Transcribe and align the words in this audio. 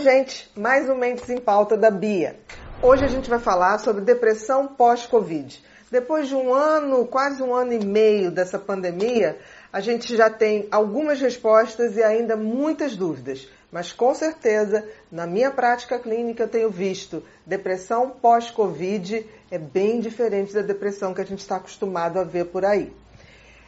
gente, 0.00 0.50
mais 0.56 0.88
um 0.88 0.94
Mentes 0.94 1.28
em 1.28 1.36
Pauta 1.36 1.76
da 1.76 1.90
Bia. 1.90 2.40
Hoje 2.82 3.04
a 3.04 3.08
gente 3.08 3.28
vai 3.28 3.38
falar 3.38 3.78
sobre 3.78 4.02
depressão 4.02 4.66
pós-Covid. 4.66 5.62
Depois 5.90 6.26
de 6.26 6.34
um 6.34 6.54
ano, 6.54 7.06
quase 7.06 7.42
um 7.42 7.54
ano 7.54 7.74
e 7.74 7.84
meio 7.84 8.30
dessa 8.30 8.58
pandemia, 8.58 9.38
a 9.70 9.78
gente 9.80 10.16
já 10.16 10.30
tem 10.30 10.66
algumas 10.70 11.20
respostas 11.20 11.98
e 11.98 12.02
ainda 12.02 12.34
muitas 12.34 12.96
dúvidas. 12.96 13.46
Mas 13.70 13.92
com 13.92 14.14
certeza, 14.14 14.88
na 15.12 15.26
minha 15.26 15.50
prática 15.50 15.98
clínica, 15.98 16.44
eu 16.44 16.48
tenho 16.48 16.70
visto 16.70 17.22
depressão 17.44 18.08
pós-Covid 18.08 19.28
é 19.50 19.58
bem 19.58 20.00
diferente 20.00 20.54
da 20.54 20.62
depressão 20.62 21.12
que 21.12 21.20
a 21.20 21.26
gente 21.26 21.40
está 21.40 21.56
acostumado 21.56 22.18
a 22.18 22.24
ver 22.24 22.46
por 22.46 22.64
aí. 22.64 22.90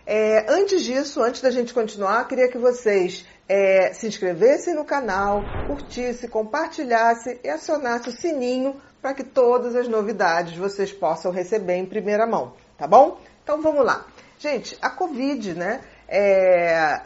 É, 0.06 0.50
antes 0.50 0.82
disso, 0.82 1.22
antes 1.22 1.42
da 1.42 1.50
gente 1.50 1.74
continuar, 1.74 2.26
queria 2.26 2.48
que 2.48 2.58
vocês 2.58 3.24
é, 3.52 3.92
se 3.92 4.06
inscrevessem 4.06 4.74
no 4.74 4.82
canal, 4.82 5.44
curtissem, 5.66 6.26
compartilhassem 6.26 7.38
e 7.44 7.50
acionassem 7.50 8.10
o 8.10 8.16
sininho 8.16 8.80
para 9.02 9.12
que 9.12 9.22
todas 9.22 9.76
as 9.76 9.86
novidades 9.86 10.56
vocês 10.56 10.90
possam 10.90 11.30
receber 11.30 11.74
em 11.74 11.84
primeira 11.84 12.26
mão, 12.26 12.54
tá 12.78 12.86
bom? 12.86 13.20
Então 13.44 13.60
vamos 13.60 13.84
lá. 13.84 14.06
Gente, 14.38 14.78
a 14.80 14.88
Covid, 14.88 15.52
né, 15.52 15.82
é, 16.08 17.02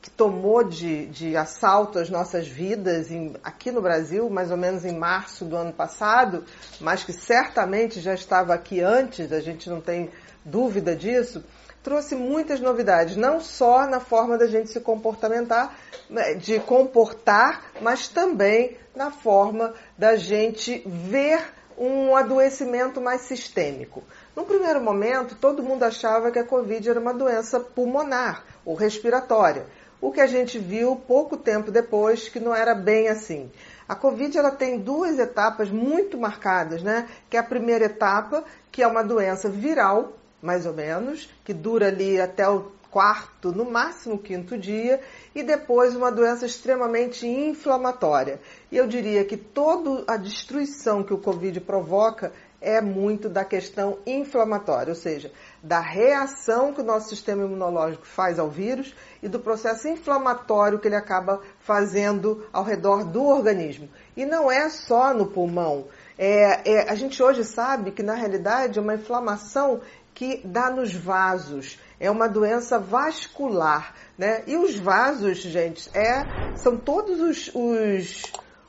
que 0.00 0.08
tomou 0.08 0.64
de, 0.64 1.04
de 1.08 1.36
assalto 1.36 1.98
as 1.98 2.08
nossas 2.08 2.48
vidas 2.48 3.10
em, 3.10 3.34
aqui 3.44 3.70
no 3.70 3.82
Brasil, 3.82 4.30
mais 4.30 4.50
ou 4.50 4.56
menos 4.56 4.86
em 4.86 4.96
março 4.96 5.44
do 5.44 5.54
ano 5.54 5.74
passado, 5.74 6.46
mas 6.80 7.04
que 7.04 7.12
certamente 7.12 8.00
já 8.00 8.14
estava 8.14 8.54
aqui 8.54 8.80
antes, 8.80 9.30
a 9.32 9.40
gente 9.40 9.68
não 9.68 9.82
tem 9.82 10.08
dúvida 10.46 10.96
disso 10.96 11.44
trouxe 11.82 12.14
muitas 12.14 12.60
novidades, 12.60 13.16
não 13.16 13.40
só 13.40 13.86
na 13.86 14.00
forma 14.00 14.36
da 14.36 14.46
gente 14.46 14.70
se 14.70 14.80
comportamentar, 14.80 15.74
né, 16.08 16.34
de 16.34 16.58
comportar, 16.60 17.64
mas 17.80 18.08
também 18.08 18.76
na 18.94 19.10
forma 19.10 19.72
da 19.96 20.16
gente 20.16 20.82
ver 20.86 21.42
um 21.78 22.14
adoecimento 22.14 23.00
mais 23.00 23.22
sistêmico. 23.22 24.02
No 24.36 24.44
primeiro 24.44 24.80
momento, 24.82 25.34
todo 25.34 25.62
mundo 25.62 25.82
achava 25.82 26.30
que 26.30 26.38
a 26.38 26.44
Covid 26.44 26.90
era 26.90 27.00
uma 27.00 27.14
doença 27.14 27.58
pulmonar 27.58 28.44
ou 28.64 28.74
respiratória, 28.74 29.64
o 30.00 30.12
que 30.12 30.20
a 30.20 30.26
gente 30.26 30.58
viu 30.58 30.96
pouco 30.96 31.36
tempo 31.36 31.70
depois 31.70 32.28
que 32.28 32.40
não 32.40 32.54
era 32.54 32.74
bem 32.74 33.08
assim. 33.08 33.50
A 33.88 33.94
Covid 33.94 34.38
ela 34.38 34.50
tem 34.50 34.78
duas 34.78 35.18
etapas 35.18 35.70
muito 35.70 36.16
marcadas, 36.16 36.82
né? 36.82 37.08
Que 37.28 37.36
é 37.36 37.40
a 37.40 37.44
primeira 37.44 37.86
etapa, 37.86 38.44
que 38.70 38.82
é 38.82 38.86
uma 38.86 39.02
doença 39.02 39.48
viral, 39.48 40.12
mais 40.42 40.66
ou 40.66 40.72
menos, 40.72 41.28
que 41.44 41.52
dura 41.52 41.88
ali 41.88 42.20
até 42.20 42.48
o 42.48 42.72
quarto, 42.90 43.52
no 43.52 43.70
máximo 43.70 44.18
quinto 44.18 44.58
dia, 44.58 45.00
e 45.34 45.42
depois 45.42 45.94
uma 45.94 46.10
doença 46.10 46.44
extremamente 46.44 47.26
inflamatória. 47.26 48.40
E 48.70 48.76
eu 48.76 48.86
diria 48.86 49.24
que 49.24 49.36
toda 49.36 50.04
a 50.06 50.16
destruição 50.16 51.02
que 51.02 51.14
o 51.14 51.18
Covid 51.18 51.60
provoca 51.60 52.32
é 52.60 52.80
muito 52.80 53.28
da 53.28 53.44
questão 53.44 53.98
inflamatória, 54.06 54.90
ou 54.90 54.94
seja, 54.96 55.32
da 55.62 55.80
reação 55.80 56.74
que 56.74 56.82
o 56.82 56.84
nosso 56.84 57.08
sistema 57.08 57.42
imunológico 57.42 58.06
faz 58.06 58.38
ao 58.38 58.50
vírus 58.50 58.94
e 59.22 59.28
do 59.28 59.40
processo 59.40 59.88
inflamatório 59.88 60.78
que 60.78 60.86
ele 60.86 60.96
acaba 60.96 61.40
fazendo 61.60 62.46
ao 62.52 62.62
redor 62.62 63.04
do 63.04 63.24
organismo. 63.24 63.88
E 64.14 64.26
não 64.26 64.50
é 64.50 64.68
só 64.68 65.14
no 65.14 65.26
pulmão. 65.26 65.86
É, 66.18 66.70
é, 66.70 66.90
a 66.90 66.94
gente 66.94 67.22
hoje 67.22 67.42
sabe 67.44 67.92
que, 67.92 68.02
na 68.02 68.12
realidade, 68.12 68.78
uma 68.78 68.94
inflamação 68.94 69.80
que 70.14 70.40
dá 70.44 70.70
nos 70.70 70.92
vasos. 70.92 71.78
É 71.98 72.10
uma 72.10 72.28
doença 72.28 72.78
vascular, 72.78 73.94
né? 74.16 74.42
E 74.46 74.56
os 74.56 74.76
vasos, 74.76 75.38
gente, 75.38 75.90
é, 75.96 76.56
são 76.56 76.76
todos 76.76 77.20
os, 77.20 77.50
os, 77.54 78.22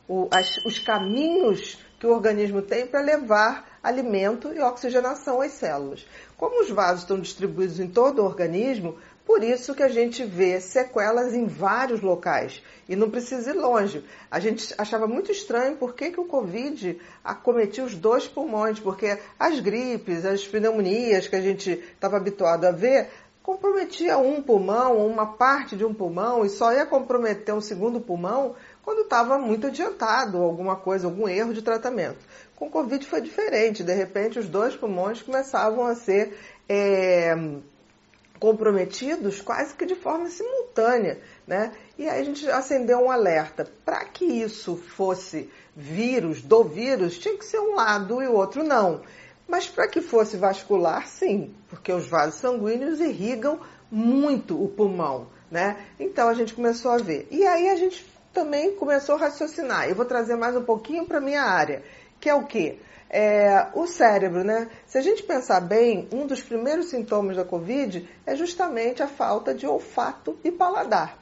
os, 0.08 0.66
os 0.66 0.80
caminhos 0.80 1.78
que 2.00 2.08
o 2.08 2.12
organismo 2.12 2.62
tem 2.62 2.88
para 2.88 3.02
levar 3.02 3.80
alimento 3.84 4.54
e 4.54 4.60
oxigenação 4.60 5.42
às 5.42 5.52
células. 5.54 6.06
Como 6.38 6.62
os 6.62 6.70
vasos 6.70 7.02
estão 7.02 7.20
distribuídos 7.20 7.80
em 7.80 7.88
todo 7.88 8.20
o 8.20 8.26
organismo, 8.26 8.98
por 9.26 9.44
isso 9.44 9.76
que 9.76 9.84
a 9.84 9.88
gente 9.88 10.24
vê 10.26 10.60
sequelas 10.60 11.34
em 11.34 11.46
vários 11.46 12.02
locais 12.02 12.62
e 12.90 12.96
não 12.96 13.10
precisa 13.10 13.52
ir 13.52 13.54
longe. 13.54 14.04
A 14.30 14.40
gente 14.40 14.74
achava 14.78 15.08
muito 15.08 15.32
estranho 15.32 15.78
por 15.78 15.94
que, 15.94 16.12
que 16.12 16.20
o 16.20 16.26
Covid 16.26 17.00
acometia 17.24 17.84
os 17.84 17.96
dois 17.96 18.28
pulmões, 18.28 18.80
porque 18.80 19.18
as 19.40 19.60
gripes, 19.60 20.26
as 20.26 20.46
pneumonias 20.48 21.28
que 21.28 21.36
a 21.36 21.42
gente 21.42 21.72
estava 21.72 22.18
habituado 22.18 22.66
a 22.66 22.72
ver, 22.72 23.10
comprometia 23.44 24.18
um 24.18 24.42
pulmão, 24.42 25.06
uma 25.06 25.26
parte 25.26 25.76
de 25.76 25.84
um 25.84 25.94
pulmão 25.94 26.46
e 26.46 26.50
só 26.50 26.72
ia 26.74 26.86
comprometer 26.86 27.54
um 27.54 27.62
segundo 27.62 28.00
pulmão 28.00 28.56
quando 28.84 29.02
estava 29.02 29.38
muito 29.38 29.68
adiantado, 29.68 30.38
alguma 30.38 30.76
coisa, 30.76 31.08
algum 31.08 31.28
erro 31.28 31.54
de 31.54 31.62
tratamento. 31.62 32.20
Com 32.56 32.68
o 32.68 32.72
Covid 32.72 33.06
foi 33.06 33.22
diferente, 33.22 33.84
de 33.84 33.94
repente 33.94 34.40
os 34.40 34.48
dois 34.48 34.76
pulmões 34.76 35.22
começavam 35.22 35.86
a 35.86 35.96
ser 35.96 36.38
é, 36.70 37.36
comprometidos 38.42 39.40
quase 39.40 39.76
que 39.76 39.86
de 39.86 39.94
forma 39.94 40.28
simultânea, 40.28 41.20
né? 41.46 41.72
E 41.96 42.10
aí 42.10 42.22
a 42.22 42.24
gente 42.24 42.50
acendeu 42.50 42.98
um 42.98 43.12
alerta. 43.12 43.72
Para 43.86 44.04
que 44.06 44.26
isso 44.26 44.76
fosse 44.76 45.48
vírus, 45.76 46.42
do 46.42 46.64
vírus, 46.64 47.20
tinha 47.20 47.38
que 47.38 47.46
ser 47.46 47.60
um 47.60 47.76
lado 47.76 48.20
e 48.20 48.26
o 48.26 48.34
outro 48.34 48.64
não. 48.64 49.02
Mas 49.48 49.70
para 49.70 49.88
que 49.88 50.02
fosse 50.02 50.38
vascular, 50.38 51.08
sim, 51.08 51.54
porque 51.70 51.94
os 51.94 52.08
vasos 52.08 52.40
sanguíneos 52.40 53.00
irrigam 53.00 53.60
muito 53.92 54.60
o 54.60 54.68
pulmão, 54.70 55.28
né? 55.52 55.78
Então 56.00 56.28
a 56.28 56.34
gente 56.34 56.56
começou 56.56 56.90
a 56.90 56.98
ver. 56.98 57.28
E 57.30 57.46
aí 57.46 57.70
a 57.70 57.76
gente 57.76 58.04
também 58.34 58.76
começou 58.76 59.16
a 59.16 59.20
raciocinar. 59.20 59.88
Eu 59.88 59.94
vou 59.94 60.06
trazer 60.06 60.36
mais 60.36 60.56
um 60.56 60.64
pouquinho 60.64 61.06
para 61.06 61.22
minha 61.22 61.44
área, 61.44 61.84
que 62.22 62.30
é 62.30 62.36
o 62.36 62.46
quê? 62.46 62.78
É, 63.10 63.68
o 63.74 63.86
cérebro, 63.88 64.44
né? 64.44 64.70
Se 64.86 64.98
a 64.98 65.02
gente 65.02 65.24
pensar 65.24 65.60
bem, 65.60 66.08
um 66.14 66.26
dos 66.26 66.42
primeiros 66.42 66.86
sintomas 66.86 67.36
da 67.36 67.44
Covid 67.44 68.08
é 68.26 68.36
justamente 68.36 69.04
a 69.04 69.08
falta 69.08 69.54
de 69.54 69.68
olfato 69.68 70.38
e 70.44 70.52
paladar. 70.52 71.18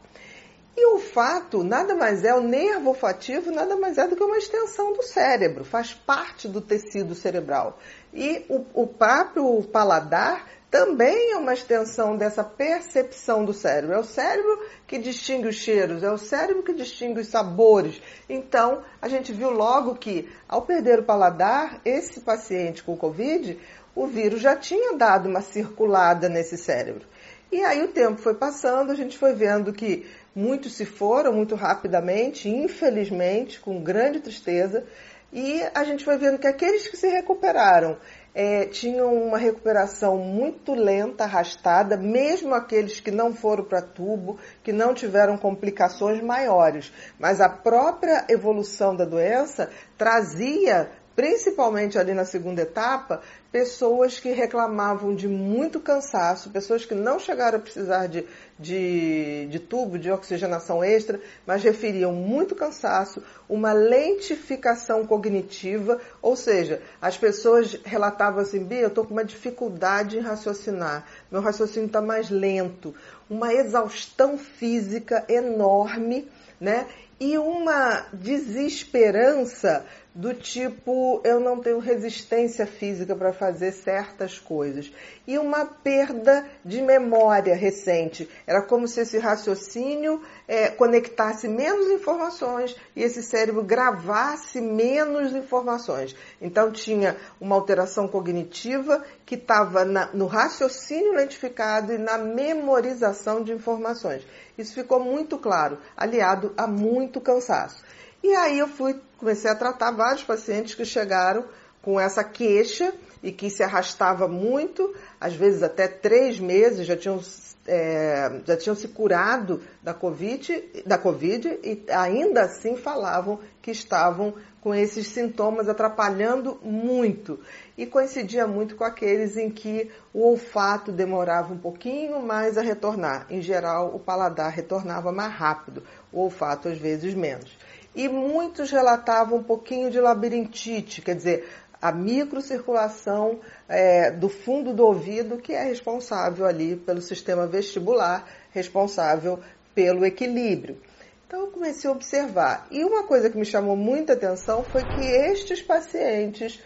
E 0.78 0.86
o 0.86 0.94
olfato 0.94 1.64
nada 1.64 1.96
mais 1.96 2.24
é, 2.24 2.34
o 2.36 2.42
nervo 2.42 2.90
olfativo 2.90 3.50
nada 3.50 3.76
mais 3.76 3.98
é 3.98 4.08
do 4.08 4.16
que 4.16 4.24
uma 4.24 4.38
extensão 4.38 4.94
do 4.94 5.02
cérebro, 5.02 5.66
faz 5.66 5.94
parte 5.94 6.48
do 6.48 6.62
tecido 6.62 7.16
cerebral. 7.16 7.80
E 8.14 8.46
o, 8.50 8.84
o 8.84 8.88
próprio 8.88 9.64
paladar 9.64 10.46
também 10.69 11.31
é 11.31 11.38
uma 11.38 11.53
extensão 11.53 12.16
dessa 12.16 12.44
percepção 12.44 13.44
do 13.44 13.53
cérebro. 13.53 13.96
É 13.96 14.00
o 14.00 14.03
cérebro 14.03 14.63
que 14.85 15.00
distingue 15.00 15.47
os 15.47 15.56
cheiros, 15.56 16.03
é 16.03 16.12
o 16.12 16.18
cérebro 16.18 16.63
que 16.63 16.74
distingue 16.74 17.22
os 17.22 17.28
sabores. 17.28 18.02
Então, 18.30 18.84
a 19.02 19.07
gente 19.07 19.34
viu 19.34 19.50
logo 19.50 19.96
que, 19.96 20.30
ao 20.47 20.62
perder 20.62 21.00
o 21.00 21.03
paladar, 21.03 21.81
esse 21.84 22.19
paciente 22.22 22.84
com 22.84 22.96
Covid, 22.96 23.57
o 23.96 24.06
vírus 24.06 24.41
já 24.41 24.56
tinha 24.56 24.96
dado 24.96 25.28
uma 25.28 25.41
circulada 25.41 26.30
nesse 26.30 26.57
cérebro. 26.57 27.06
E 27.51 27.63
aí 27.63 27.84
o 27.84 27.88
tempo 27.88 28.22
foi 28.22 28.36
passando, 28.36 28.91
a 28.91 28.96
gente 28.96 29.18
foi 29.18 29.34
vendo 29.34 29.74
que 29.74 30.06
muitos 30.36 30.75
se 30.75 30.86
foram 30.86 31.34
muito 31.34 31.56
rapidamente, 31.56 32.47
infelizmente, 32.47 33.59
com 33.59 33.81
grande 33.81 34.19
tristeza, 34.19 34.86
e 35.31 35.62
a 35.73 35.84
gente 35.84 36.03
foi 36.03 36.17
vendo 36.17 36.40
que 36.40 36.47
aqueles 36.47 36.88
que 36.88 36.97
se 36.97 37.07
recuperaram 37.07 37.97
é, 38.34 38.66
tinham 38.66 39.13
uma 39.13 39.38
recuperação 39.38 40.17
muito 40.17 40.73
lenta, 40.73 41.23
arrastada, 41.23 41.97
mesmo 41.97 42.53
aqueles 42.53 43.00
que 43.00 43.12
não 43.12 43.34
foram 43.34 43.63
para 43.63 43.81
tubo, 43.81 44.39
que 44.63 44.72
não 44.72 44.94
tiveram 44.94 45.38
complicações 45.38 46.22
maiores. 46.22 46.91
Mas 47.19 47.41
a 47.41 47.50
própria 47.50 48.25
evolução 48.29 48.95
da 48.95 49.06
doença 49.06 49.69
trazia 49.97 50.89
principalmente 51.19 52.00
ali 52.00 52.13
na 52.13 52.24
segunda 52.24 52.62
etapa, 52.62 53.22
pessoas 53.52 54.22
que 54.22 54.31
reclamavam 54.31 55.13
de 55.13 55.28
muito 55.28 55.78
cansaço, 55.78 56.50
pessoas 56.50 56.85
que 56.85 56.96
não 56.96 57.19
chegaram 57.19 57.57
a 57.57 57.62
precisar 57.62 58.07
de, 58.07 58.25
de, 58.57 59.45
de 59.48 59.60
tubo 59.60 60.00
de 60.00 60.10
oxigenação 60.10 60.81
extra, 60.81 61.19
mas 61.45 61.62
referiam 61.62 62.13
muito 62.13 62.56
cansaço, 62.56 63.21
uma 63.50 63.74
lentificação 63.74 65.06
cognitiva, 65.06 66.00
ou 66.21 66.38
seja, 66.38 66.81
as 67.01 67.18
pessoas 67.18 67.77
relatavam 67.83 68.39
assim, 68.39 68.63
Bia, 68.63 68.80
eu 68.80 68.88
estou 68.88 69.04
com 69.04 69.12
uma 69.12 69.25
dificuldade 69.25 70.18
em 70.18 70.21
raciocinar, 70.21 71.04
meu 71.30 71.42
raciocínio 71.42 71.88
está 71.88 72.01
mais 72.01 72.30
lento, 72.30 72.95
uma 73.30 73.54
exaustão 73.54 74.38
física 74.38 75.25
enorme, 75.27 76.30
né? 76.62 76.88
E 77.19 77.38
uma 77.38 78.06
desesperança 78.13 79.86
do 80.13 80.33
tipo 80.33 81.21
eu 81.23 81.39
não 81.39 81.59
tenho 81.59 81.77
resistência 81.77 82.65
física 82.65 83.15
para 83.15 83.31
fazer 83.31 83.71
certas 83.71 84.39
coisas. 84.39 84.91
E 85.27 85.38
uma 85.38 85.65
perda 85.65 86.45
de 86.65 86.81
memória 86.81 87.56
recente. 87.56 88.27
Era 88.47 88.61
como 88.63 88.88
se 88.88 89.01
esse 89.01 89.19
raciocínio 89.19 90.21
é, 90.47 90.69
conectasse 90.69 91.47
menos 91.47 91.88
informações 91.91 92.75
e 92.95 93.03
esse 93.03 93.21
cérebro 93.21 93.63
gravasse 93.63 94.59
menos 94.59 95.33
informações. 95.33 96.15
Então 96.41 96.71
tinha 96.71 97.15
uma 97.39 97.56
alteração 97.56 98.07
cognitiva 98.07 99.03
que 99.25 99.35
estava 99.35 99.85
no 99.85 100.25
raciocínio 100.25 101.13
lentificado 101.13 101.94
e 101.94 101.97
na 102.00 102.17
memorização 102.17 103.44
de 103.44 103.53
informações. 103.53 104.25
Isso 104.57 104.73
ficou 104.73 105.00
muito 105.00 105.38
claro 105.38 105.77
aliado 105.95 106.51
a 106.57 106.65
muito 106.65 107.21
cansaço 107.21 107.83
E 108.24 108.36
aí 108.36 108.60
eu 108.60 108.68
fui, 108.68 109.00
comecei 109.18 109.50
a 109.50 109.56
tratar 109.56 109.92
vários 109.92 110.24
pacientes 110.24 110.75
que 110.75 110.86
chegaram 110.86 111.45
com 111.81 112.00
essa 112.00 112.24
queixa 112.24 112.94
e 113.24 113.31
que 113.31 113.50
se 113.50 113.63
arrastava 113.63 114.27
muito, 114.27 114.94
às 115.19 115.33
vezes 115.33 115.63
até 115.63 115.88
três 115.88 116.39
meses, 116.39 116.86
já 116.86 116.95
tinham, 116.95 117.19
é, 117.68 118.42
já 118.45 118.57
tinham 118.57 118.75
se 118.75 118.88
curado 118.89 119.62
da 119.81 119.94
COVID, 119.94 120.83
da 120.86 120.98
COVID 120.98 121.60
e 121.63 121.83
ainda 121.92 122.44
assim 122.44 122.75
falavam 122.77 123.39
que 123.62 123.71
estavam 123.71 124.33
com 124.62 124.75
esses 124.75 125.07
sintomas 125.07 125.69
atrapalhando 125.69 126.60
muito. 126.62 127.39
E 127.77 127.86
coincidia 127.86 128.45
muito 128.45 128.75
com 128.75 128.83
aqueles 128.83 129.38
em 129.38 129.50
que 129.50 129.89
o 130.13 130.21
olfato 130.21 130.92
demorava 130.92 131.54
um 131.54 131.57
pouquinho 131.57 132.21
mais 132.21 132.57
a 132.57 132.62
retornar. 132.62 133.25
Em 133.30 133.42
geral, 133.42 133.95
o 133.95 134.00
paladar 134.00 134.51
retornava 134.51 135.12
mais 135.12 135.31
rápido, 135.33 135.83
o 136.12 136.19
olfato 136.19 136.68
às 136.68 136.77
vezes 136.77 137.13
menos. 137.13 137.57
E 137.95 138.07
muitos 138.07 138.71
relatavam 138.71 139.39
um 139.39 139.44
pouquinho 139.44 139.89
de 139.89 140.00
labirintite, 140.00 141.01
quer 141.01 141.15
dizer, 141.15 141.50
a 141.81 141.91
microcirculação 141.91 143.39
é, 143.68 144.12
do 144.12 144.30
fundo 144.30 144.74
do 144.74 144.86
ouvido, 144.86 145.38
que 145.38 145.53
é 145.53 145.63
responsável 145.63 146.45
ali 146.45 146.75
pelo 146.75 147.01
sistema 147.01 147.47
vestibular, 147.47 148.25
responsável 148.51 149.39
pelo 149.74 150.06
equilíbrio. 150.06 150.77
Então 151.25 151.41
eu 151.41 151.47
comecei 151.47 151.89
a 151.89 151.94
observar. 151.94 152.68
E 152.71 152.83
uma 152.83 153.03
coisa 153.03 153.30
que 153.30 153.38
me 153.38 153.45
chamou 153.45 153.77
muita 153.77 154.13
atenção 154.13 154.63
foi 154.63 154.83
que 154.83 155.00
estes 155.00 155.62
pacientes 155.62 156.59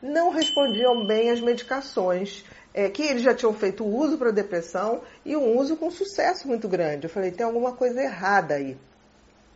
não 0.00 0.30
respondiam 0.30 1.06
bem 1.06 1.30
às 1.30 1.40
medicações, 1.40 2.44
é, 2.72 2.88
que 2.88 3.02
eles 3.02 3.22
já 3.22 3.34
tinham 3.34 3.52
feito 3.52 3.84
uso 3.84 4.16
para 4.18 4.30
depressão 4.30 5.02
e 5.24 5.36
um 5.36 5.58
uso 5.58 5.76
com 5.76 5.90
sucesso 5.90 6.46
muito 6.46 6.68
grande. 6.68 7.06
Eu 7.06 7.10
falei, 7.10 7.30
tem 7.30 7.44
alguma 7.44 7.72
coisa 7.72 8.00
errada 8.00 8.54
aí. 8.54 8.76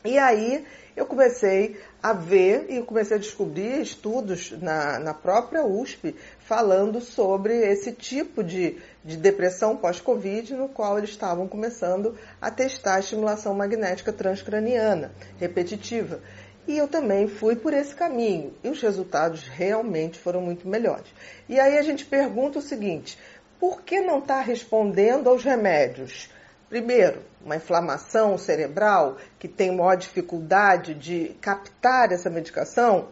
E 0.05 0.19
aí 0.19 0.67
eu 0.95 1.07
comecei 1.07 1.81
a 2.03 2.13
ver 2.13 2.67
e 2.69 2.83
comecei 2.83 3.17
a 3.17 3.21
descobrir 3.21 3.81
estudos 3.81 4.53
na, 4.61 4.99
na 4.99 5.15
própria 5.15 5.65
USP 5.65 6.15
falando 6.41 7.01
sobre 7.01 7.57
esse 7.57 7.91
tipo 7.91 8.45
de, 8.45 8.77
de 9.03 9.17
depressão 9.17 9.79
pós-Covid, 9.79 10.55
no 10.57 10.69
qual 10.69 10.99
eles 10.99 11.09
estavam 11.09 11.49
começando 11.49 12.19
a 12.39 12.51
testar 12.51 12.97
a 12.97 13.01
estimulação 13.01 13.55
magnética 13.55 14.13
transcraniana 14.13 15.11
repetitiva. 15.39 16.21
E 16.69 16.77
eu 16.77 16.87
também 16.87 17.27
fui 17.27 17.57
por 17.57 17.73
esse 17.73 17.95
caminho. 17.95 18.53
E 18.63 18.69
os 18.69 18.83
resultados 18.83 19.49
realmente 19.49 20.19
foram 20.19 20.43
muito 20.43 20.69
melhores. 20.69 21.09
E 21.49 21.59
aí 21.59 21.79
a 21.79 21.83
gente 21.83 22.05
pergunta 22.05 22.59
o 22.59 22.63
seguinte: 22.63 23.19
por 23.59 23.81
que 23.81 24.03
não 24.03 24.19
está 24.19 24.43
respondendo 24.43 25.31
aos 25.31 25.43
remédios? 25.43 26.29
Primeiro, 26.75 27.23
uma 27.41 27.55
inflamação 27.55 28.37
cerebral 28.37 29.17
que 29.39 29.47
tem 29.47 29.71
maior 29.71 29.95
dificuldade 29.95 30.93
de 30.93 31.37
captar 31.41 32.11
essa 32.11 32.29
medicação? 32.29 33.11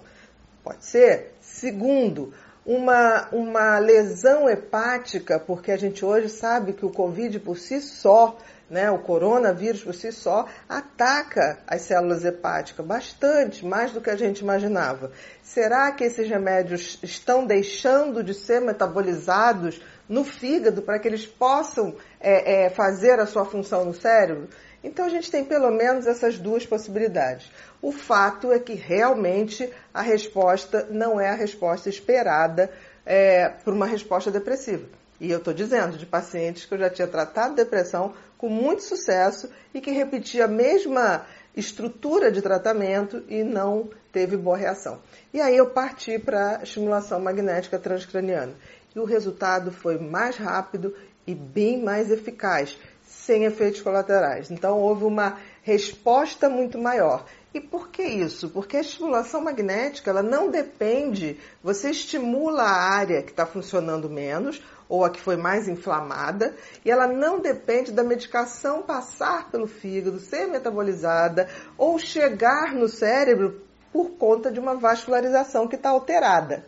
Pode 0.64 0.84
ser. 0.84 1.36
Segundo, 1.40 2.34
uma, 2.66 3.28
uma 3.30 3.78
lesão 3.78 4.50
hepática, 4.50 5.38
porque 5.38 5.70
a 5.70 5.76
gente 5.76 6.04
hoje 6.04 6.28
sabe 6.28 6.72
que 6.72 6.84
o 6.84 6.90
Covid 6.90 7.38
por 7.38 7.56
si 7.56 7.80
só, 7.80 8.36
né, 8.68 8.90
o 8.90 8.98
coronavírus 8.98 9.84
por 9.84 9.94
si 9.94 10.10
só, 10.10 10.48
ataca 10.68 11.60
as 11.64 11.82
células 11.82 12.24
hepáticas 12.24 12.84
bastante, 12.84 13.64
mais 13.64 13.92
do 13.92 14.00
que 14.00 14.10
a 14.10 14.16
gente 14.16 14.40
imaginava. 14.40 15.12
Será 15.40 15.92
que 15.92 16.02
esses 16.02 16.28
remédios 16.28 16.98
estão 17.00 17.46
deixando 17.46 18.24
de 18.24 18.34
ser 18.34 18.60
metabolizados 18.60 19.80
no 20.12 20.24
fígado 20.24 20.82
para 20.82 20.98
que 20.98 21.08
eles 21.08 21.24
possam 21.24 21.96
é, 22.20 22.66
é, 22.66 22.70
fazer 22.70 23.18
a 23.18 23.24
sua 23.24 23.46
função 23.46 23.86
no 23.86 23.94
cérebro? 23.94 24.46
Então 24.84 25.06
a 25.06 25.08
gente 25.08 25.30
tem 25.30 25.42
pelo 25.42 25.70
menos 25.70 26.06
essas 26.06 26.38
duas 26.38 26.66
possibilidades. 26.66 27.50
O 27.80 27.90
fato 27.90 28.52
é 28.52 28.58
que 28.58 28.74
realmente 28.74 29.72
a 29.94 30.02
resposta 30.02 30.86
não 30.90 31.18
é 31.18 31.30
a 31.30 31.34
resposta 31.34 31.88
esperada 31.88 32.70
é, 33.06 33.48
por 33.64 33.72
uma 33.72 33.86
resposta 33.86 34.30
depressiva. 34.30 34.84
E 35.18 35.30
eu 35.30 35.38
estou 35.38 35.54
dizendo 35.54 35.96
de 35.96 36.04
pacientes 36.04 36.66
que 36.66 36.74
eu 36.74 36.78
já 36.78 36.90
tinha 36.90 37.08
tratado 37.08 37.54
depressão 37.54 38.12
com 38.36 38.50
muito 38.50 38.82
sucesso 38.82 39.48
e 39.72 39.80
que 39.80 39.92
repetia 39.92 40.44
a 40.44 40.48
mesma 40.48 41.24
estrutura 41.56 42.30
de 42.30 42.40
tratamento 42.40 43.22
e 43.28 43.42
não 43.42 43.88
teve 44.10 44.36
boa 44.36 44.56
reação. 44.56 45.00
E 45.32 45.40
aí 45.40 45.56
eu 45.56 45.70
parti 45.70 46.18
para 46.18 46.58
a 46.58 46.62
estimulação 46.62 47.20
magnética 47.20 47.78
transcraniana 47.78 48.54
e 48.94 48.98
o 48.98 49.04
resultado 49.04 49.70
foi 49.70 49.98
mais 49.98 50.36
rápido 50.36 50.94
e 51.26 51.34
bem 51.34 51.82
mais 51.82 52.10
eficaz, 52.10 52.78
sem 53.02 53.44
efeitos 53.44 53.80
colaterais. 53.80 54.50
Então 54.50 54.78
houve 54.78 55.04
uma 55.04 55.38
resposta 55.62 56.48
muito 56.48 56.78
maior. 56.78 57.24
E 57.54 57.60
por 57.60 57.88
que 57.88 58.02
isso? 58.02 58.48
Porque 58.48 58.78
a 58.78 58.80
estimulação 58.80 59.42
magnética 59.42 60.10
ela 60.10 60.22
não 60.22 60.50
depende, 60.50 61.38
você 61.62 61.90
estimula 61.90 62.62
a 62.62 62.94
área 62.94 63.22
que 63.22 63.30
está 63.30 63.44
funcionando 63.44 64.08
menos 64.08 64.62
ou 64.92 65.06
a 65.06 65.08
que 65.08 65.18
foi 65.18 65.38
mais 65.38 65.68
inflamada, 65.68 66.54
e 66.84 66.90
ela 66.90 67.06
não 67.06 67.40
depende 67.40 67.90
da 67.90 68.04
medicação 68.04 68.82
passar 68.82 69.50
pelo 69.50 69.66
fígado, 69.66 70.20
ser 70.20 70.46
metabolizada 70.46 71.48
ou 71.78 71.98
chegar 71.98 72.74
no 72.74 72.86
cérebro 72.86 73.62
por 73.90 74.10
conta 74.18 74.52
de 74.52 74.60
uma 74.60 74.74
vascularização 74.74 75.66
que 75.66 75.76
está 75.76 75.88
alterada. 75.88 76.66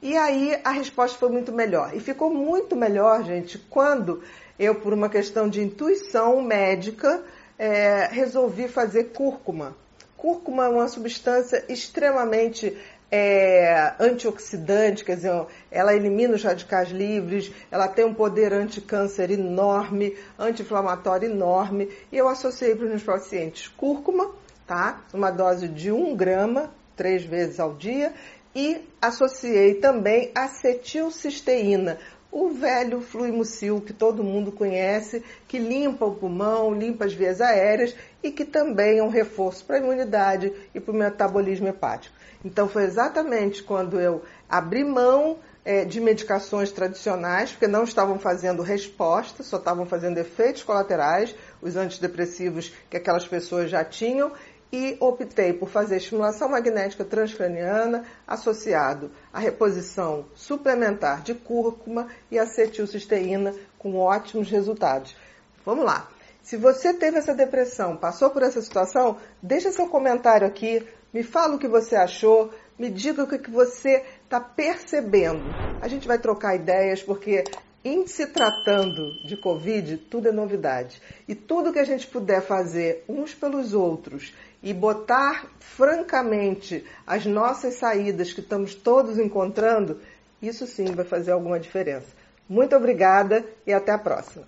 E 0.00 0.16
aí 0.16 0.56
a 0.62 0.70
resposta 0.70 1.18
foi 1.18 1.28
muito 1.28 1.52
melhor. 1.52 1.92
E 1.92 1.98
ficou 1.98 2.32
muito 2.32 2.76
melhor, 2.76 3.24
gente, 3.24 3.58
quando 3.58 4.22
eu, 4.56 4.76
por 4.76 4.92
uma 4.92 5.08
questão 5.08 5.48
de 5.48 5.60
intuição 5.60 6.40
médica, 6.40 7.20
é, 7.58 8.06
resolvi 8.12 8.68
fazer 8.68 9.06
cúrcuma. 9.06 9.74
Cúrcuma 10.16 10.66
é 10.66 10.68
uma 10.68 10.86
substância 10.86 11.64
extremamente 11.68 12.78
é, 13.10 13.94
antioxidante, 14.00 15.04
quer 15.04 15.16
dizer, 15.16 15.46
ela 15.70 15.94
elimina 15.94 16.34
os 16.34 16.42
radicais 16.42 16.90
livres, 16.90 17.52
ela 17.70 17.88
tem 17.88 18.04
um 18.04 18.14
poder 18.14 18.52
anticâncer 18.52 19.30
enorme, 19.30 20.16
anti-inflamatório 20.38 21.30
enorme, 21.30 21.88
e 22.10 22.16
eu 22.16 22.28
associei 22.28 22.74
para 22.74 22.84
os 22.84 22.90
meus 22.90 23.02
pacientes 23.02 23.68
cúrcuma, 23.68 24.32
tá? 24.66 25.04
Uma 25.14 25.30
dose 25.30 25.68
de 25.68 25.92
1 25.92 26.16
grama, 26.16 26.70
três 26.96 27.24
vezes 27.24 27.60
ao 27.60 27.74
dia, 27.74 28.12
e 28.54 28.80
associei 29.00 29.74
também 29.74 30.32
acetilcisteína, 30.34 31.98
o 32.38 32.50
velho 32.50 33.00
fluimucil 33.00 33.80
que 33.80 33.94
todo 33.94 34.22
mundo 34.22 34.52
conhece, 34.52 35.24
que 35.48 35.58
limpa 35.58 36.04
o 36.04 36.14
pulmão, 36.14 36.74
limpa 36.74 37.06
as 37.06 37.14
vias 37.14 37.40
aéreas 37.40 37.96
e 38.22 38.30
que 38.30 38.44
também 38.44 38.98
é 38.98 39.02
um 39.02 39.08
reforço 39.08 39.64
para 39.64 39.76
a 39.76 39.78
imunidade 39.78 40.52
e 40.74 40.78
para 40.78 40.92
o 40.92 40.94
metabolismo 40.94 41.66
hepático. 41.66 42.14
Então 42.44 42.68
foi 42.68 42.84
exatamente 42.84 43.62
quando 43.62 43.98
eu 43.98 44.22
abri 44.50 44.84
mão 44.84 45.38
é, 45.64 45.86
de 45.86 45.98
medicações 45.98 46.70
tradicionais, 46.70 47.52
porque 47.52 47.66
não 47.66 47.84
estavam 47.84 48.18
fazendo 48.18 48.62
resposta, 48.62 49.42
só 49.42 49.56
estavam 49.56 49.86
fazendo 49.86 50.18
efeitos 50.18 50.62
colaterais, 50.62 51.34
os 51.62 51.74
antidepressivos 51.74 52.70
que 52.90 52.98
aquelas 52.98 53.26
pessoas 53.26 53.70
já 53.70 53.82
tinham, 53.82 54.30
e 54.72 54.96
optei 55.00 55.52
por 55.52 55.68
fazer 55.68 55.96
estimulação 55.96 56.48
magnética 56.48 57.04
transcraniana 57.04 58.04
associado 58.26 59.10
à 59.32 59.38
reposição 59.38 60.26
suplementar 60.34 61.22
de 61.22 61.34
cúrcuma 61.34 62.08
e 62.30 62.38
acetilcisteína 62.38 63.54
com 63.78 63.96
ótimos 63.96 64.50
resultados. 64.50 65.16
Vamos 65.64 65.84
lá. 65.84 66.08
Se 66.42 66.56
você 66.56 66.94
teve 66.94 67.18
essa 67.18 67.34
depressão, 67.34 67.96
passou 67.96 68.30
por 68.30 68.42
essa 68.42 68.60
situação, 68.62 69.16
deixa 69.42 69.72
seu 69.72 69.88
comentário 69.88 70.46
aqui, 70.46 70.86
me 71.12 71.22
fala 71.22 71.56
o 71.56 71.58
que 71.58 71.66
você 71.66 71.96
achou, 71.96 72.52
me 72.78 72.90
diga 72.90 73.24
o 73.24 73.26
que 73.26 73.50
você 73.50 74.04
está 74.22 74.38
percebendo. 74.38 75.42
A 75.80 75.88
gente 75.88 76.06
vai 76.06 76.18
trocar 76.18 76.54
ideias 76.54 77.02
porque 77.02 77.42
em 77.86 78.04
se 78.04 78.26
tratando 78.26 79.14
de 79.22 79.36
Covid, 79.36 79.96
tudo 79.96 80.28
é 80.28 80.32
novidade. 80.32 81.00
E 81.28 81.36
tudo 81.36 81.72
que 81.72 81.78
a 81.78 81.84
gente 81.84 82.04
puder 82.08 82.42
fazer 82.42 83.04
uns 83.08 83.32
pelos 83.32 83.74
outros 83.74 84.34
e 84.60 84.74
botar 84.74 85.46
francamente 85.60 86.84
as 87.06 87.24
nossas 87.24 87.74
saídas 87.74 88.32
que 88.32 88.40
estamos 88.40 88.74
todos 88.74 89.20
encontrando, 89.20 90.00
isso 90.42 90.66
sim 90.66 90.86
vai 90.86 91.04
fazer 91.04 91.30
alguma 91.30 91.60
diferença. 91.60 92.08
Muito 92.48 92.74
obrigada 92.74 93.44
e 93.64 93.72
até 93.72 93.92
a 93.92 93.98
próxima. 93.98 94.44